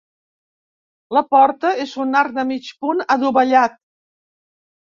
La 1.17 1.23
porta 1.35 1.73
és 1.85 1.93
un 2.05 2.17
arc 2.23 2.33
de 2.39 2.47
mig 2.53 2.71
punt 2.87 3.07
adovellat. 3.19 3.81